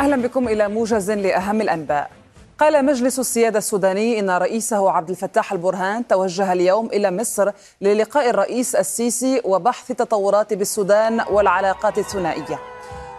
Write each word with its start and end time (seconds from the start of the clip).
أهلا 0.00 0.16
بكم 0.16 0.48
إلى 0.48 0.68
موجز 0.68 1.10
لأهم 1.10 1.60
الأنباء. 1.60 2.10
قال 2.58 2.84
مجلس 2.84 3.18
السيادة 3.18 3.58
السوداني 3.58 4.20
إن 4.20 4.30
رئيسه 4.30 4.90
عبد 4.90 5.10
الفتاح 5.10 5.52
البرهان 5.52 6.06
توجه 6.06 6.52
اليوم 6.52 6.86
إلى 6.86 7.10
مصر 7.10 7.50
للقاء 7.80 8.30
الرئيس 8.30 8.74
السيسي 8.74 9.40
وبحث 9.44 9.90
التطورات 9.90 10.54
بالسودان 10.54 11.20
والعلاقات 11.30 11.98
الثنائية. 11.98 12.58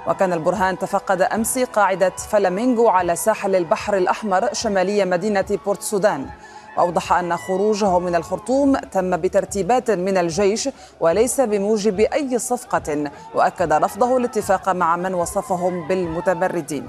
وكان 0.08 0.34
البرهان 0.34 0.80
تفقد 0.80 1.22
أمس 1.22 1.60
قاعدة 1.60 2.10
فلامينغو 2.10 2.90
على 2.90 3.16
ساحل 3.16 3.56
البحر 3.56 3.98
الأحمر 3.98 4.54
شمالية 4.54 5.06
مدينة 5.06 5.60
بورت 5.66 5.82
سودان. 5.82 6.26
وأوضح 6.78 7.14
أن 7.14 7.38
خروجه 7.38 8.00
من 8.00 8.16
الخرطوم 8.16 8.78
تم 8.78 9.18
بترتيبات 9.18 9.92
من 9.92 10.18
الجيش 10.18 10.70
وليس 11.00 11.42
بموجب 11.42 12.00
أي 12.00 12.40
صفقة 12.40 13.12
وأكد 13.36 13.74
رفضه 13.74 14.18
الاتفاق 14.18 14.70
مع 14.70 14.96
من 14.96 15.14
وصفهم 15.14 15.88
بالمتمردين 15.88 16.88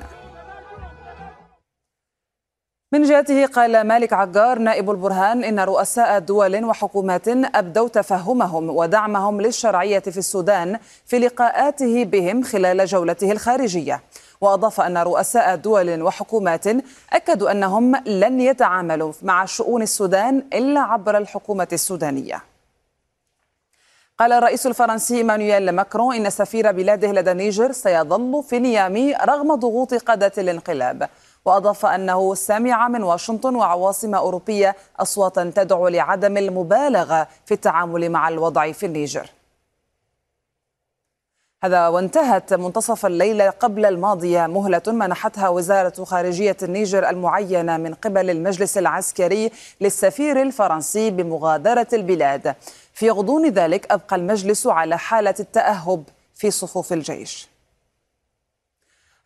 من 2.92 3.02
جهته 3.02 3.46
قال 3.46 3.84
مالك 3.86 4.12
عقار 4.12 4.58
نائب 4.58 4.90
البرهان 4.90 5.44
إن 5.44 5.60
رؤساء 5.60 6.18
دول 6.18 6.64
وحكومات 6.64 7.28
أبدوا 7.28 7.88
تفهمهم 7.88 8.70
ودعمهم 8.70 9.40
للشرعية 9.40 9.98
في 9.98 10.16
السودان 10.16 10.78
في 11.06 11.18
لقاءاته 11.18 12.04
بهم 12.04 12.42
خلال 12.42 12.86
جولته 12.86 13.32
الخارجية. 13.32 14.00
وأضاف 14.42 14.80
أن 14.80 14.98
رؤساء 14.98 15.56
دول 15.56 16.02
وحكومات 16.02 16.66
أكدوا 17.12 17.50
أنهم 17.50 17.96
لن 18.06 18.40
يتعاملوا 18.40 19.12
مع 19.22 19.44
شؤون 19.44 19.82
السودان 19.82 20.44
إلا 20.52 20.80
عبر 20.80 21.16
الحكومة 21.16 21.68
السودانية. 21.72 22.42
قال 24.18 24.32
الرئيس 24.32 24.66
الفرنسي 24.66 25.16
إيمانويل 25.16 25.70
ماكرون 25.70 26.14
إن 26.14 26.30
سفير 26.30 26.72
بلاده 26.72 27.12
لدى 27.12 27.30
النيجر 27.32 27.72
سيظل 27.72 28.42
في 28.42 28.58
نيامي 28.58 29.14
رغم 29.14 29.54
ضغوط 29.54 29.94
قادة 29.94 30.32
الانقلاب. 30.38 31.08
وأضاف 31.44 31.86
أنه 31.86 32.34
سمع 32.34 32.88
من 32.88 33.02
واشنطن 33.02 33.54
وعواصم 33.54 34.14
أوروبية 34.14 34.76
أصواتا 35.00 35.52
تدعو 35.56 35.88
لعدم 35.88 36.36
المبالغة 36.36 37.28
في 37.46 37.54
التعامل 37.54 38.10
مع 38.10 38.28
الوضع 38.28 38.72
في 38.72 38.86
النيجر. 38.86 39.30
هذا 41.64 41.88
وانتهت 41.88 42.54
منتصف 42.54 43.06
الليلة 43.06 43.50
قبل 43.50 43.86
الماضية 43.86 44.46
مهلة 44.46 44.82
منحتها 44.86 45.48
وزارة 45.48 46.04
خارجية 46.04 46.56
النيجر 46.62 47.08
المعينة 47.08 47.76
من 47.76 47.94
قبل 47.94 48.30
المجلس 48.30 48.78
العسكري 48.78 49.50
للسفير 49.80 50.42
الفرنسي 50.42 51.10
بمغادرة 51.10 51.86
البلاد. 51.92 52.54
في 52.94 53.10
غضون 53.10 53.48
ذلك 53.48 53.92
أبقى 53.92 54.16
المجلس 54.16 54.66
على 54.66 54.98
حالة 54.98 55.34
التأهب 55.40 56.04
في 56.34 56.50
صفوف 56.50 56.92
الجيش. 56.92 57.48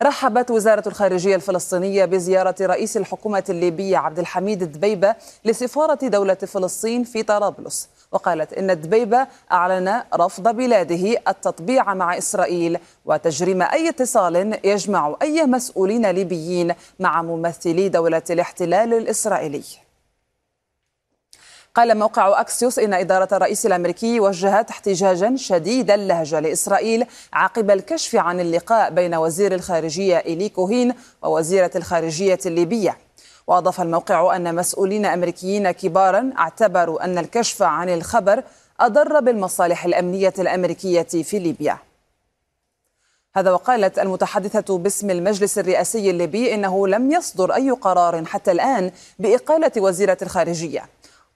رحبت 0.03 0.51
وزارة 0.51 0.87
الخارجية 0.87 1.35
الفلسطينية 1.35 2.05
بزيارة 2.05 2.55
رئيس 2.61 2.97
الحكومة 2.97 3.43
الليبية 3.49 3.97
عبد 3.97 4.19
الحميد 4.19 4.63
دبيبة 4.63 5.15
لسفارة 5.45 6.07
دولة 6.07 6.33
فلسطين 6.33 7.03
في 7.03 7.23
طرابلس. 7.23 7.89
وقالت 8.11 8.53
إن 8.53 8.81
دبيبة 8.81 9.27
أعلن 9.51 10.03
رفض 10.13 10.55
بلاده 10.55 11.21
التطبيع 11.27 11.93
مع 11.93 12.17
إسرائيل 12.17 12.79
وتجريم 13.05 13.61
أي 13.61 13.89
اتصال 13.89 14.59
يجمع 14.63 15.15
أي 15.21 15.45
مسؤولين 15.45 16.11
ليبيين 16.11 16.73
مع 16.99 17.21
ممثلي 17.21 17.89
دولة 17.89 18.23
الاحتلال 18.29 18.93
الإسرائيلي. 18.93 19.63
قال 21.75 21.97
موقع 21.97 22.41
أكسيوس 22.41 22.79
إن 22.79 22.93
إدارة 22.93 23.27
الرئيس 23.31 23.65
الأمريكي 23.65 24.19
وجهت 24.19 24.69
احتجاجا 24.69 25.35
شديد 25.35 25.91
اللهجة 25.91 26.39
لإسرائيل 26.39 27.05
عقب 27.33 27.71
الكشف 27.71 28.15
عن 28.15 28.39
اللقاء 28.39 28.89
بين 28.89 29.15
وزير 29.15 29.53
الخارجية 29.53 30.17
إيلي 30.17 30.49
كوهين 30.49 30.93
ووزيرة 31.21 31.71
الخارجية 31.75 32.39
الليبية. 32.45 32.97
وأضاف 33.47 33.81
الموقع 33.81 34.35
أن 34.35 34.55
مسؤولين 34.55 35.05
أمريكيين 35.05 35.71
كبارا 35.71 36.33
اعتبروا 36.37 37.05
أن 37.05 37.17
الكشف 37.17 37.61
عن 37.61 37.89
الخبر 37.89 38.43
أضر 38.79 39.19
بالمصالح 39.19 39.85
الأمنية 39.85 40.33
الأمريكية 40.39 41.01
في 41.23 41.39
ليبيا. 41.39 41.77
هذا 43.35 43.51
وقالت 43.51 43.99
المتحدثة 43.99 44.77
باسم 44.77 45.09
المجلس 45.09 45.57
الرئاسي 45.57 46.09
الليبي 46.09 46.53
إنه 46.53 46.87
لم 46.87 47.11
يصدر 47.11 47.55
أي 47.55 47.71
قرار 47.71 48.25
حتى 48.25 48.51
الآن 48.51 48.91
بإقالة 49.19 49.71
وزيرة 49.77 50.17
الخارجية. 50.21 50.85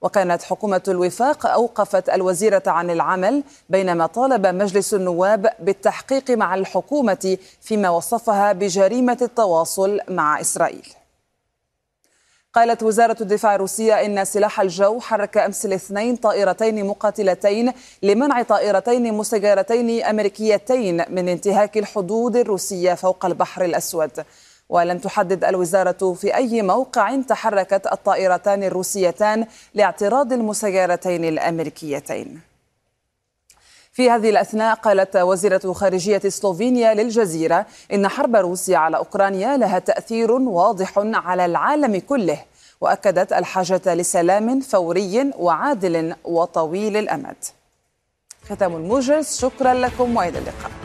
وكانت 0.00 0.42
حكومة 0.42 0.82
الوفاق 0.88 1.46
أوقفت 1.46 2.08
الوزيرة 2.08 2.62
عن 2.66 2.90
العمل 2.90 3.42
بينما 3.68 4.06
طالب 4.06 4.46
مجلس 4.46 4.94
النواب 4.94 5.52
بالتحقيق 5.60 6.30
مع 6.30 6.54
الحكومة 6.54 7.38
فيما 7.60 7.90
وصفها 7.90 8.52
بجريمة 8.52 9.18
التواصل 9.22 10.00
مع 10.08 10.40
إسرائيل. 10.40 11.01
قالت 12.54 12.82
وزارة 12.82 13.16
الدفاع 13.20 13.54
الروسية 13.54 13.94
إن 13.94 14.24
سلاح 14.24 14.60
الجو 14.60 15.00
حرك 15.00 15.38
أمس 15.38 15.66
الاثنين 15.66 16.16
طائرتين 16.16 16.86
مقاتلتين 16.86 17.72
لمنع 18.02 18.42
طائرتين 18.42 19.14
مسيرتين 19.14 20.04
أمريكيتين 20.04 21.04
من 21.08 21.28
انتهاك 21.28 21.78
الحدود 21.78 22.36
الروسية 22.36 22.94
فوق 22.94 23.26
البحر 23.26 23.64
الأسود. 23.64 24.10
ولم 24.68 24.98
تحدد 24.98 25.44
الوزارة 25.44 26.12
في 26.12 26.36
أي 26.36 26.62
موقع 26.62 27.20
تحركت 27.20 27.86
الطائرتان 27.92 28.62
الروسيتان 28.64 29.46
لاعتراض 29.74 30.32
المسيرتين 30.32 31.24
الأمريكيتين. 31.24 32.51
في 33.92 34.10
هذه 34.10 34.30
الأثناء 34.30 34.74
قالت 34.74 35.16
وزيرة 35.16 35.72
خارجية 35.72 36.18
سلوفينيا 36.18 36.94
للجزيرة 36.94 37.66
إن 37.92 38.08
حرب 38.08 38.36
روسيا 38.36 38.78
على 38.78 38.96
أوكرانيا 38.96 39.56
لها 39.56 39.78
تأثير 39.78 40.32
واضح 40.32 40.92
على 40.96 41.44
العالم 41.44 41.98
كله 42.00 42.44
وأكدت 42.80 43.32
الحاجة 43.32 43.94
لسلام 43.94 44.60
فوري 44.60 45.30
وعادل 45.38 46.14
وطويل 46.24 46.96
الأمد. 46.96 47.36
ختام 48.50 48.76
الموجز 48.76 49.38
شكرا 49.38 49.74
لكم 49.74 50.16
وإلى 50.16 50.38
اللقاء. 50.38 50.81